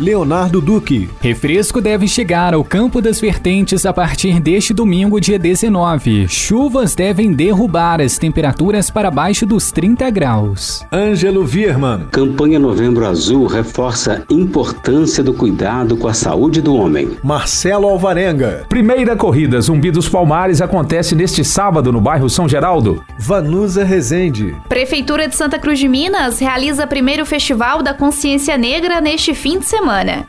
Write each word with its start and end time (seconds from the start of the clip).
Leonardo 0.00 0.60
Duque. 0.60 1.10
Refresco 1.20 1.80
deve 1.80 2.06
chegar 2.06 2.54
ao 2.54 2.62
Campo 2.62 3.00
das 3.00 3.20
Vertentes 3.20 3.84
a 3.84 3.92
partir 3.92 4.38
deste 4.38 4.72
domingo, 4.72 5.20
dia 5.20 5.38
19. 5.38 6.28
Chuvas 6.28 6.94
devem 6.94 7.32
derrubar 7.32 8.00
as 8.00 8.16
temperaturas 8.16 8.90
para 8.90 9.10
baixo 9.10 9.44
dos 9.44 9.72
30 9.72 10.08
graus. 10.10 10.86
Ângelo 10.92 11.44
Vierman. 11.44 12.06
Campanha 12.12 12.60
Novembro 12.60 13.04
Azul 13.06 13.46
reforça 13.46 14.24
a 14.30 14.32
importância 14.32 15.22
do 15.22 15.34
cuidado 15.34 15.96
com 15.96 16.06
a 16.06 16.14
saúde 16.14 16.60
do 16.62 16.76
homem. 16.76 17.16
Marcelo 17.24 17.88
Alvarenga. 17.88 18.66
Primeira 18.68 19.16
corrida 19.16 19.60
Zumbi 19.60 19.90
dos 19.90 20.08
Palmares 20.08 20.60
acontece 20.60 21.16
neste 21.16 21.44
sábado 21.44 21.92
no 21.92 22.00
bairro 22.00 22.30
São 22.30 22.48
Geraldo. 22.48 23.02
Vanusa 23.18 23.82
Rezende. 23.82 24.54
Prefeitura 24.68 25.26
de 25.26 25.34
Santa 25.34 25.58
Cruz 25.58 25.78
de 25.80 25.88
Minas 25.88 26.38
realiza 26.38 26.86
primeiro 26.86 27.26
Festival 27.26 27.82
da 27.82 27.92
Consciência 27.92 28.56
Negra 28.56 29.00
neste 29.00 29.34
fim 29.34 29.58
de 29.58 29.66
semana 29.66 29.87
semana. 29.88 30.26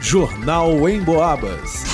Jornal 0.00 0.88
em 0.88 1.02
Boabas. 1.02 1.93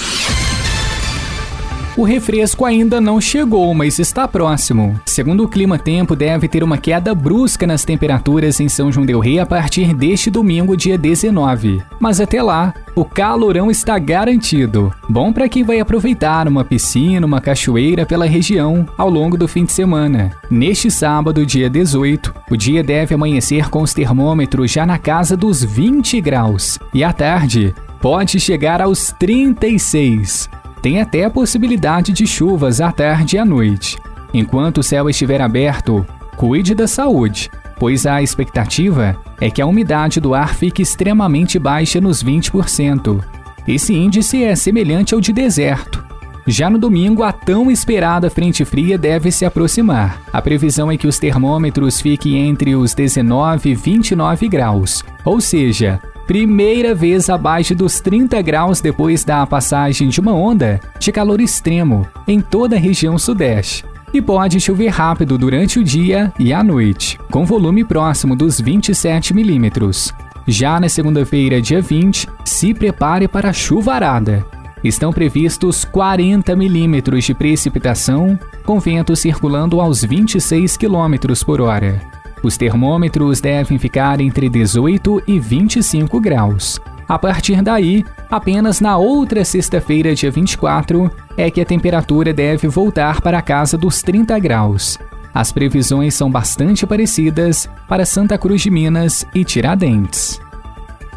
O 1.97 2.05
refresco 2.05 2.65
ainda 2.65 3.01
não 3.01 3.21
chegou, 3.21 3.75
mas 3.75 3.99
está 3.99 4.27
próximo. 4.27 4.99
Segundo 5.05 5.43
o 5.43 5.49
Clima 5.49 5.77
Tempo, 5.77 6.15
deve 6.15 6.47
ter 6.47 6.63
uma 6.63 6.79
queda 6.79 7.13
brusca 7.15 7.67
nas 7.67 7.85
temperaturas 7.85 8.61
em 8.61 8.69
São 8.69 8.93
João 8.93 9.05
del 9.05 9.19
Rei 9.19 9.41
a 9.41 9.45
partir 9.45 9.93
deste 9.93 10.31
domingo, 10.31 10.77
dia 10.77 10.97
19. 10.97 11.83
Mas 11.99 12.21
até 12.21 12.41
lá, 12.41 12.73
o 12.95 13.05
calorão 13.05 13.71
está 13.71 13.99
garantido. 13.99 14.95
Bom 15.09 15.33
para 15.33 15.49
quem 15.49 15.65
vai 15.65 15.81
aproveitar 15.81 16.47
uma 16.47 16.65
piscina, 16.65 17.27
uma 17.27 17.41
cachoeira 17.41 18.07
pela 18.07 18.25
região 18.25 18.87
ao 18.97 19.11
longo 19.11 19.37
do 19.37 19.49
fim 19.49 19.65
de 19.65 19.73
semana. 19.73 20.31
Neste 20.49 20.93
sábado, 20.93 21.45
dia 21.45 21.69
18, 21.69 22.33
o 22.51 22.57
dia 22.57 22.85
deve 22.85 23.17
amanhecer 23.17 23.69
com 23.69 23.83
os 23.83 23.93
termômetros 23.93 24.71
já 24.71 24.87
na 24.87 24.97
casa 24.97 25.37
dos 25.37 25.65
20 25.65 26.21
graus. 26.21 26.79
E 26.95 27.03
à 27.03 27.13
tarde, 27.13 27.75
pode 28.01 28.39
chegar 28.39 28.81
aos 28.81 29.13
36. 29.19 30.60
Tem 30.83 31.01
até 31.01 31.25
a 31.25 31.31
possibilidade 31.31 32.13
de 32.13 32.27
chuvas 32.27 32.81
à 32.81 32.91
tarde 32.91 33.37
e 33.37 33.39
à 33.39 33.45
noite. 33.45 33.99
Enquanto 34.33 34.79
o 34.79 34.83
céu 34.83 35.11
estiver 35.11 35.41
aberto, 35.41 36.07
cuide 36.37 36.75
da 36.75 36.87
saúde, 36.87 37.51
pois 37.79 38.07
a 38.07 38.23
expectativa 38.23 39.17
é 39.41 39.51
que 39.51 39.61
a 39.61 39.67
umidade 39.67 40.21
do 40.21 40.35
ar 40.35 40.55
fique 40.55 40.83
extremamente 40.83 41.59
baixa 41.59 42.01
nos 42.01 42.23
20%. 42.23 43.23
Esse 43.69 43.95
índice 43.95 44.43
é 44.43 44.57
semelhante 44.57 45.15
ao 45.15 45.21
de 45.21 45.33
deserto. 45.33 46.05
Já 46.47 46.71
no 46.71 46.79
domingo, 46.79 47.23
a 47.23 47.33
tão 47.33 47.71
esperada 47.71 48.31
frente 48.31 48.65
fria 48.65 48.97
deve 48.97 49.31
se 49.31 49.45
aproximar. 49.45 50.21
A 50.33 50.41
previsão 50.41 50.91
é 50.91 50.97
que 50.97 51.07
os 51.07 51.19
termômetros 51.19 52.01
fiquem 52.01 52.49
entre 52.49 52.75
os 52.75 52.95
19 52.95 53.71
e 53.71 53.75
29 53.75 54.49
graus, 54.49 55.05
ou 55.25 55.41
seja, 55.41 56.01
primeira 56.31 56.95
vez 56.95 57.29
abaixo 57.29 57.75
dos 57.75 57.99
30 57.99 58.41
graus 58.41 58.81
depois 58.81 59.25
da 59.25 59.45
passagem 59.45 60.09
de 60.09 60.21
uma 60.21 60.33
onda 60.33 60.79
de 60.97 61.11
calor 61.11 61.41
extremo 61.41 62.07
em 62.25 62.41
toda 62.41 62.77
a 62.77 62.79
região 62.79 63.19
sudeste. 63.19 63.85
E 64.15 64.23
pode 64.23 64.61
chover 64.61 64.91
rápido 64.91 65.37
durante 65.37 65.81
o 65.81 65.83
dia 65.83 66.33
e 66.39 66.53
a 66.53 66.63
noite, 66.63 67.19
com 67.33 67.45
volume 67.45 67.83
próximo 67.83 68.37
dos 68.37 68.61
27 68.61 69.35
milímetros. 69.35 70.15
Já 70.47 70.79
na 70.79 70.89
segunda-feira, 70.89 71.61
dia 71.61 71.83
20, 71.83 72.29
se 72.45 72.73
prepare 72.75 73.27
para 73.27 73.51
a 73.51 73.53
chuvarada. 73.53 74.47
Estão 74.85 75.13
previstos 75.13 75.85
40 75.85 76.55
milímetros 76.55 77.25
de 77.25 77.35
precipitação, 77.35 78.39
com 78.65 78.79
vento 78.79 79.17
circulando 79.17 79.81
aos 79.81 80.05
26 80.05 80.77
quilômetros 80.77 81.43
por 81.43 81.61
hora. 81.61 82.20
Os 82.43 82.57
termômetros 82.57 83.41
devem 83.41 83.79
ficar 83.79 84.21
entre 84.21 84.49
18 84.49 85.23
e 85.27 85.39
25 85.39 86.21
graus. 86.21 86.81
A 87.07 87.19
partir 87.19 87.61
daí, 87.61 88.05
apenas 88.31 88.81
na 88.81 88.97
outra 88.97 89.45
sexta-feira, 89.45 90.15
dia 90.15 90.31
24, 90.31 91.11
é 91.37 91.51
que 91.51 91.61
a 91.61 91.65
temperatura 91.65 92.33
deve 92.33 92.69
voltar 92.69 93.21
para 93.21 93.39
a 93.39 93.43
casa 93.43 93.77
dos 93.77 94.01
30 94.01 94.39
graus. 94.39 94.97
As 95.35 95.53
previsões 95.53 96.15
são 96.15 96.31
bastante 96.31 96.87
parecidas 96.87 97.69
para 97.89 98.07
Santa 98.07 98.39
Cruz 98.39 98.63
de 98.63 98.71
Minas 98.71 99.27
e 99.35 99.45
Tiradentes. 99.45 100.41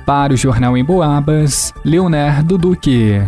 Para 0.06 0.34
o 0.34 0.38
Jornal 0.38 0.76
em 0.76 0.84
Boabas, 0.84 1.74
Leonardo 1.86 2.58
Duque. 2.58 3.22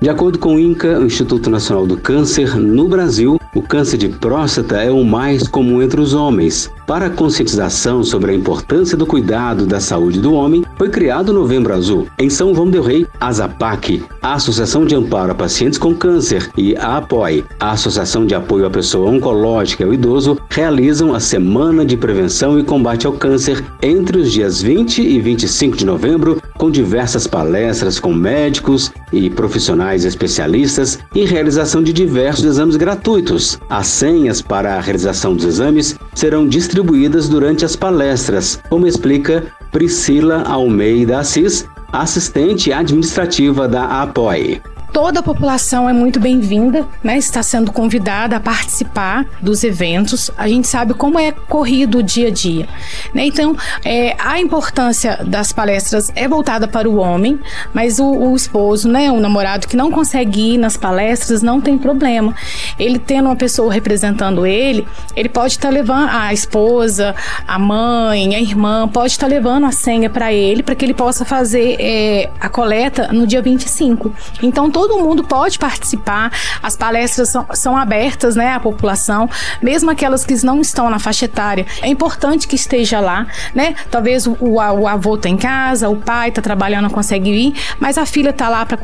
De 0.00 0.08
acordo 0.10 0.38
com 0.38 0.56
o 0.56 0.58
INCA, 0.58 0.98
o 0.98 1.06
Instituto 1.06 1.48
Nacional 1.48 1.86
do 1.86 1.96
Câncer, 1.96 2.56
no 2.56 2.88
Brasil, 2.88 3.40
o 3.54 3.62
câncer 3.62 3.96
de 3.96 4.08
próstata 4.08 4.76
é 4.82 4.90
o 4.90 5.04
mais 5.04 5.46
comum 5.46 5.80
entre 5.80 6.00
os 6.00 6.12
homens. 6.12 6.70
Para 6.86 7.06
a 7.06 7.10
conscientização 7.10 8.02
sobre 8.04 8.32
a 8.32 8.34
importância 8.34 8.96
do 8.96 9.06
cuidado 9.06 9.64
da 9.64 9.80
saúde 9.80 10.20
do 10.20 10.34
homem, 10.34 10.64
foi 10.76 10.90
criado 10.90 11.30
o 11.30 11.32
Novembro 11.32 11.72
Azul. 11.72 12.06
Em 12.18 12.28
São 12.28 12.54
João 12.54 12.68
del 12.68 12.82
Rei, 12.82 13.06
a 13.18 13.32
ZAPAC, 13.32 14.04
a 14.20 14.34
Associação 14.34 14.84
de 14.84 14.94
Amparo 14.94 15.32
a 15.32 15.34
Pacientes 15.34 15.78
com 15.78 15.94
Câncer, 15.94 16.50
e 16.58 16.76
a 16.76 16.98
APOI, 16.98 17.44
a 17.58 17.70
Associação 17.70 18.26
de 18.26 18.34
Apoio 18.34 18.66
à 18.66 18.70
Pessoa 18.70 19.10
Oncológica 19.10 19.82
e 19.82 19.86
ao 19.86 19.94
Idoso, 19.94 20.38
realizam 20.50 21.14
a 21.14 21.20
Semana 21.20 21.86
de 21.86 21.96
Prevenção 21.96 22.58
e 22.58 22.64
Combate 22.64 23.06
ao 23.06 23.12
Câncer 23.14 23.64
entre 23.80 24.18
os 24.18 24.32
dias 24.32 24.60
20 24.60 25.00
e 25.00 25.20
25 25.20 25.76
de 25.76 25.86
novembro, 25.86 26.42
com 26.58 26.70
diversas 26.70 27.26
palestras 27.26 27.98
com 27.98 28.12
médicos 28.12 28.92
e 29.12 29.30
profissionais 29.30 30.04
especialistas 30.04 30.98
e 31.14 31.24
realização 31.24 31.82
de 31.82 31.92
diversos 31.92 32.44
exames 32.44 32.76
gratuitos. 32.76 33.43
As 33.68 33.86
senhas 33.86 34.40
para 34.40 34.76
a 34.76 34.80
realização 34.80 35.34
dos 35.34 35.44
exames 35.44 35.96
serão 36.14 36.48
distribuídas 36.48 37.28
durante 37.28 37.64
as 37.64 37.76
palestras, 37.76 38.60
como 38.68 38.86
explica 38.86 39.46
Priscila 39.70 40.42
Almeida 40.42 41.18
Assis, 41.18 41.66
assistente 41.92 42.72
administrativa 42.72 43.68
da 43.68 44.02
APOI 44.02 44.60
toda 44.94 45.18
a 45.18 45.22
população 45.24 45.88
é 45.88 45.92
muito 45.92 46.20
bem-vinda, 46.20 46.86
né? 47.02 47.18
Está 47.18 47.42
sendo 47.42 47.72
convidada 47.72 48.36
a 48.36 48.40
participar 48.40 49.26
dos 49.42 49.64
eventos. 49.64 50.30
A 50.38 50.46
gente 50.46 50.68
sabe 50.68 50.94
como 50.94 51.18
é 51.18 51.32
corrido 51.32 51.98
o 51.98 52.02
dia 52.02 52.28
a 52.28 52.30
dia, 52.30 52.68
né? 53.12 53.26
Então, 53.26 53.56
é, 53.84 54.14
a 54.20 54.38
importância 54.38 55.18
das 55.26 55.52
palestras 55.52 56.12
é 56.14 56.28
voltada 56.28 56.68
para 56.68 56.88
o 56.88 56.94
homem, 56.94 57.40
mas 57.72 57.98
o, 57.98 58.06
o 58.06 58.36
esposo, 58.36 58.88
né, 58.88 59.10
o 59.10 59.18
namorado 59.18 59.66
que 59.66 59.76
não 59.76 59.90
consegue 59.90 60.54
ir 60.54 60.58
nas 60.58 60.76
palestras, 60.76 61.42
não 61.42 61.60
tem 61.60 61.76
problema. 61.76 62.32
Ele 62.78 63.00
tendo 63.00 63.26
uma 63.26 63.36
pessoa 63.36 63.72
representando 63.72 64.46
ele, 64.46 64.86
ele 65.16 65.28
pode 65.28 65.54
estar 65.54 65.68
tá 65.68 65.74
levando 65.74 66.08
a 66.08 66.32
esposa, 66.32 67.16
a 67.48 67.58
mãe, 67.58 68.36
a 68.36 68.40
irmã, 68.40 68.86
pode 68.86 69.10
estar 69.10 69.26
tá 69.26 69.34
levando 69.34 69.66
a 69.66 69.72
senha 69.72 70.08
para 70.08 70.32
ele, 70.32 70.62
para 70.62 70.76
que 70.76 70.84
ele 70.84 70.94
possa 70.94 71.24
fazer 71.24 71.78
é, 71.80 72.30
a 72.40 72.48
coleta 72.48 73.08
no 73.12 73.26
dia 73.26 73.42
25. 73.42 74.14
Então, 74.40 74.70
todo 74.70 74.83
todo 74.86 75.02
mundo 75.02 75.24
pode 75.24 75.58
participar, 75.58 76.30
as 76.62 76.76
palestras 76.76 77.30
são, 77.30 77.46
são 77.54 77.76
abertas 77.76 78.36
né, 78.36 78.52
à 78.52 78.60
população, 78.60 79.28
mesmo 79.62 79.90
aquelas 79.90 80.26
que 80.26 80.34
não 80.44 80.60
estão 80.60 80.90
na 80.90 80.98
faixa 80.98 81.24
etária. 81.24 81.64
É 81.80 81.88
importante 81.88 82.46
que 82.46 82.54
esteja 82.54 83.00
lá, 83.00 83.26
né? 83.54 83.74
Talvez 83.90 84.26
o, 84.26 84.36
o, 84.40 84.54
o 84.56 84.86
avô 84.86 85.14
está 85.14 85.28
em 85.28 85.38
casa, 85.38 85.88
o 85.88 85.96
pai 85.96 86.28
está 86.28 86.42
trabalhando, 86.42 86.82
não 86.82 86.90
consegue 86.90 87.30
ir, 87.30 87.54
mas 87.80 87.96
a 87.96 88.04
filha 88.04 88.28
está 88.28 88.48
lá 88.48 88.66
para 88.66 88.76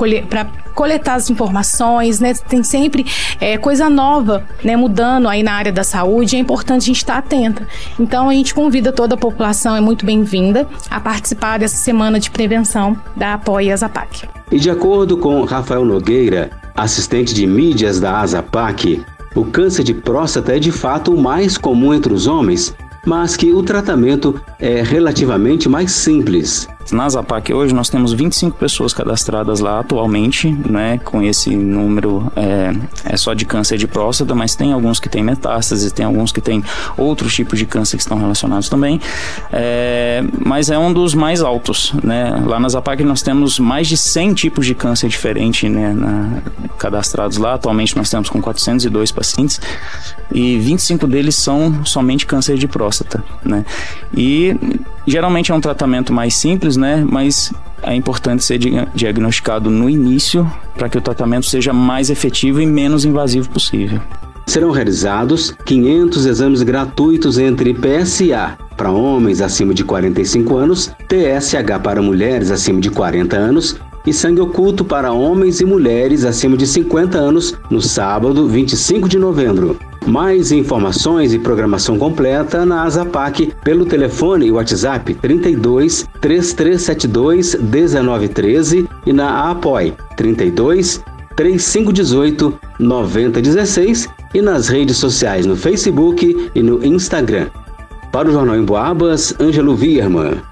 coletar 0.75 1.15
as 1.15 1.28
informações, 1.28 2.19
né? 2.19 2.33
Tem 2.33 2.62
sempre 2.62 3.05
é, 3.39 3.59
coisa 3.59 3.91
nova, 3.91 4.44
né? 4.65 4.77
Mudando 4.77 5.28
aí 5.28 5.43
na 5.43 5.53
área 5.53 5.72
da 5.72 5.84
saúde, 5.84 6.37
é 6.37 6.39
importante 6.39 6.84
a 6.84 6.87
gente 6.87 6.97
estar 6.97 7.15
tá 7.15 7.19
atenta. 7.19 7.69
Então 7.98 8.30
a 8.30 8.33
gente 8.33 8.54
convida 8.54 8.91
toda 8.91 9.16
a 9.16 9.19
população, 9.19 9.77
é 9.77 9.80
muito 9.83 10.07
bem-vinda 10.07 10.66
a 10.89 10.98
participar 10.98 11.59
dessa 11.59 11.77
semana 11.77 12.19
de 12.19 12.30
prevenção 12.30 12.97
da 13.15 13.34
Apoia 13.34 13.77
Zapac. 13.77 14.40
E 14.51 14.59
de 14.59 14.69
acordo 14.69 15.17
com 15.17 15.45
Rafael 15.45 15.85
Nogueira, 15.85 16.51
assistente 16.75 17.33
de 17.33 17.47
mídias 17.47 18.01
da 18.01 18.21
ASAPAC, 18.21 19.05
o 19.35 19.45
câncer 19.45 19.85
de 19.85 19.95
próstata 19.95 20.57
é 20.57 20.59
de 20.59 20.73
fato 20.73 21.15
o 21.15 21.21
mais 21.21 21.57
comum 21.57 21.95
entre 21.95 22.13
os 22.13 22.27
homens, 22.27 22.75
mas 23.07 23.37
que 23.37 23.53
o 23.53 23.63
tratamento 23.63 24.41
é 24.59 24.83
relativamente 24.83 25.69
mais 25.69 25.93
simples. 25.93 26.69
Na 26.92 27.09
Zapac 27.09 27.53
hoje 27.53 27.75
nós 27.75 27.89
temos 27.89 28.13
25 28.13 28.57
pessoas 28.57 28.92
cadastradas 28.92 29.60
lá 29.60 29.81
atualmente, 29.81 30.51
né, 30.69 30.98
com 30.98 31.22
esse 31.22 31.54
número 31.54 32.31
é, 32.34 32.72
é 33.04 33.16
só 33.16 33.33
de 33.33 33.45
câncer 33.45 33.78
de 33.78 33.87
próstata, 33.87 34.34
mas 34.34 34.54
tem 34.54 34.72
alguns 34.72 34.98
que 34.98 35.09
têm 35.09 35.22
metástase, 35.22 35.92
tem 35.92 36.04
alguns 36.04 36.33
que 36.33 36.41
têm 36.41 36.63
outros 36.97 37.34
tipos 37.34 37.59
de 37.59 37.66
câncer 37.66 37.97
que 37.97 38.03
estão 38.03 38.19
relacionados 38.19 38.69
também, 38.69 39.01
é, 39.53 40.22
mas 40.45 40.71
é 40.71 40.78
um 40.78 40.92
dos 40.92 41.15
mais 41.15 41.42
altos, 41.42 41.92
né, 42.03 42.42
lá 42.45 42.59
na 42.59 42.69
Zapac 42.69 43.03
nós 43.04 43.22
temos 43.22 43.59
mais 43.59 43.87
de 43.87 43.97
100 43.97 44.34
tipos 44.34 44.66
de 44.66 44.75
câncer 44.75 45.09
diferentes, 45.09 45.71
né, 45.71 45.92
na, 45.92 46.42
cadastrados 46.78 47.37
lá, 47.37 47.54
atualmente 47.54 47.97
nós 47.97 48.10
temos 48.10 48.28
com 48.28 48.41
402 48.41 49.13
pacientes 49.13 49.60
e 50.33 50.59
25 50.59 51.07
deles 51.07 51.37
são 51.37 51.84
somente 51.84 52.27
câncer 52.27 52.57
de 52.57 52.66
próstata, 52.66 53.22
né, 53.45 53.65
e 54.13 54.57
geralmente 55.07 55.53
é 55.53 55.55
um 55.55 55.61
tratamento 55.61 56.13
mais 56.13 56.35
simples, 56.35 56.77
né? 56.77 57.05
Mas 57.09 57.53
é 57.83 57.95
importante 57.95 58.45
ser 58.45 58.59
diagnosticado 58.95 59.71
no 59.71 59.89
início 59.89 60.51
para 60.77 60.89
que 60.89 60.99
o 60.99 61.01
tratamento 61.01 61.47
seja 61.47 61.73
mais 61.73 62.11
efetivo 62.11 62.61
e 62.61 62.67
menos 62.67 63.05
invasivo 63.05 63.49
possível. 63.49 64.01
Serão 64.47 64.71
realizados 64.71 65.55
500 65.65 66.27
exames 66.27 66.63
gratuitos 66.63 67.39
entre 67.39 67.73
PSA 67.73 68.59
para 68.77 68.91
homens 68.91 69.41
acima 69.41 69.73
de 69.73 69.85
45 69.85 70.57
anos, 70.57 70.91
TSH 71.09 71.79
para 71.83 72.03
mulheres 72.03 72.51
acima 72.51 72.81
de 72.81 72.91
40 72.91 73.37
anos 73.37 73.77
e 74.07 74.13
sangue 74.13 74.41
oculto 74.41 74.85
para 74.85 75.13
homens 75.13 75.61
e 75.61 75.65
mulheres 75.65 76.25
acima 76.25 76.57
de 76.57 76.67
50 76.67 77.17
anos 77.19 77.55
no 77.71 77.81
sábado 77.81 78.49
25 78.49 79.09
de 79.09 79.19
novembro. 79.19 79.79
Mais 80.07 80.51
informações 80.51 81.33
e 81.33 81.39
programação 81.39 81.99
completa 81.99 82.65
na 82.65 82.83
Azapac 82.83 83.53
pelo 83.63 83.85
telefone 83.85 84.47
e 84.47 84.53
WhatsApp 84.53 85.15
32 85.15 86.09
3372 86.21 87.55
1913 87.55 88.89
e 89.07 89.13
na 89.13 89.51
APOI 89.51 89.95
32 90.17 91.03
3518 91.37 92.59
9016 92.79 94.09
e 94.35 94.43
nas 94.43 94.69
redes 94.69 94.97
sociais 94.97 95.47
no 95.47 95.57
Facebook 95.57 96.51
e 96.55 96.63
no 96.63 96.85
Instagram. 96.85 97.49
Para 98.11 98.29
o 98.29 98.33
Jornal 98.33 98.57
em 98.57 98.65
Boabas, 98.65 99.35
Ângelo 99.41 99.77
Vierman. 99.77 100.50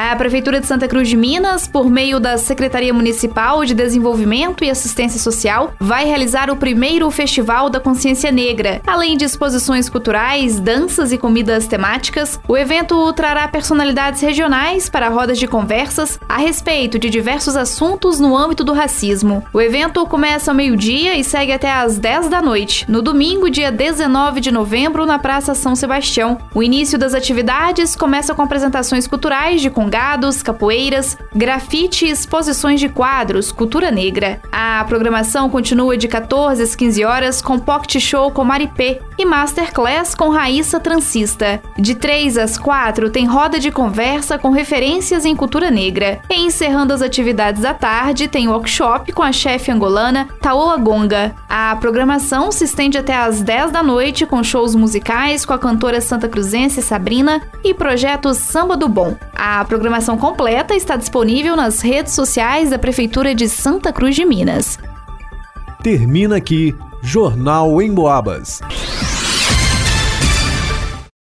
A 0.00 0.14
Prefeitura 0.14 0.60
de 0.60 0.66
Santa 0.68 0.86
Cruz 0.86 1.08
de 1.08 1.16
Minas, 1.16 1.66
por 1.66 1.90
meio 1.90 2.20
da 2.20 2.38
Secretaria 2.38 2.94
Municipal 2.94 3.64
de 3.64 3.74
Desenvolvimento 3.74 4.62
e 4.62 4.70
Assistência 4.70 5.18
Social, 5.18 5.74
vai 5.80 6.04
realizar 6.04 6.52
o 6.52 6.56
primeiro 6.56 7.10
Festival 7.10 7.68
da 7.68 7.80
Consciência 7.80 8.30
Negra. 8.30 8.80
Além 8.86 9.16
de 9.16 9.24
exposições 9.24 9.88
culturais, 9.88 10.60
danças 10.60 11.10
e 11.10 11.18
comidas 11.18 11.66
temáticas, 11.66 12.38
o 12.46 12.56
evento 12.56 13.12
trará 13.12 13.48
personalidades 13.48 14.20
regionais 14.20 14.88
para 14.88 15.08
rodas 15.08 15.36
de 15.36 15.48
conversas 15.48 16.20
a 16.28 16.36
respeito 16.36 16.96
de 16.96 17.10
diversos 17.10 17.56
assuntos 17.56 18.20
no 18.20 18.36
âmbito 18.36 18.62
do 18.62 18.72
racismo. 18.72 19.44
O 19.52 19.60
evento 19.60 20.06
começa 20.06 20.52
ao 20.52 20.56
meio-dia 20.56 21.18
e 21.18 21.24
segue 21.24 21.50
até 21.50 21.72
às 21.72 21.98
10 21.98 22.28
da 22.28 22.40
noite, 22.40 22.88
no 22.88 23.02
domingo, 23.02 23.50
dia 23.50 23.72
19 23.72 24.40
de 24.40 24.52
novembro, 24.52 25.04
na 25.04 25.18
Praça 25.18 25.56
São 25.56 25.74
Sebastião. 25.74 26.38
O 26.54 26.62
início 26.62 26.96
das 26.96 27.14
atividades 27.14 27.96
começa 27.96 28.32
com 28.32 28.42
apresentações 28.42 29.04
culturais 29.08 29.60
de 29.60 29.68
congados, 29.88 30.42
capoeiras, 30.42 31.16
grafite 31.34 32.04
e 32.04 32.10
exposições 32.10 32.78
de 32.78 32.90
quadros, 32.90 33.50
cultura 33.50 33.90
negra. 33.90 34.38
A 34.52 34.84
programação 34.86 35.48
continua 35.48 35.96
de 35.96 36.06
14 36.06 36.62
às 36.62 36.76
15 36.76 37.04
horas 37.06 37.40
com 37.40 37.58
pocket 37.58 37.98
show 37.98 38.30
com 38.30 38.44
Maripê 38.44 39.00
e 39.18 39.24
masterclass 39.24 40.14
com 40.14 40.28
Raíssa 40.28 40.78
Transista. 40.78 41.60
De 41.76 41.94
3 41.94 42.38
às 42.38 42.56
4 42.56 43.10
tem 43.10 43.26
roda 43.26 43.58
de 43.58 43.70
conversa 43.70 44.38
com 44.38 44.50
referências 44.50 45.24
em 45.24 45.34
cultura 45.34 45.70
negra. 45.70 46.20
E 46.30 46.40
encerrando 46.40 46.92
as 46.92 47.02
atividades 47.02 47.62
da 47.62 47.74
tarde, 47.74 48.28
tem 48.28 48.48
workshop 48.48 49.12
com 49.12 49.22
a 49.22 49.32
chefe 49.32 49.70
angolana 49.70 50.28
Taoa 50.40 50.76
Gonga. 50.76 51.34
A 51.48 51.76
programação 51.76 52.52
se 52.52 52.64
estende 52.64 52.96
até 52.96 53.14
às 53.14 53.42
10 53.42 53.72
da 53.72 53.82
noite 53.82 54.24
com 54.24 54.42
shows 54.44 54.74
musicais 54.74 55.44
com 55.44 55.52
a 55.52 55.58
cantora 55.58 56.00
santa 56.00 56.28
cruzense 56.28 56.80
Sabrina 56.80 57.42
e 57.64 57.74
projeto 57.74 58.32
Samba 58.32 58.76
do 58.76 58.88
Bom. 58.88 59.16
A 59.34 59.64
programação 59.64 60.16
completa 60.16 60.74
está 60.74 60.96
disponível 60.96 61.56
nas 61.56 61.80
redes 61.80 62.12
sociais 62.12 62.70
da 62.70 62.78
Prefeitura 62.78 63.34
de 63.34 63.48
Santa 63.48 63.92
Cruz 63.92 64.14
de 64.14 64.24
Minas. 64.24 64.78
Termina 65.82 66.36
aqui 66.36 66.74
Jornal 67.02 67.80
em 67.80 67.92
Boabas. 67.92 68.60